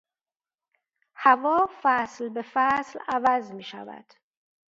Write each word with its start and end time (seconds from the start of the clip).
هوا 1.23 1.59
فصل 1.81 2.29
به 2.29 2.43
فصل 2.53 2.99
عوض 3.07 3.51
میشود. 3.53 4.13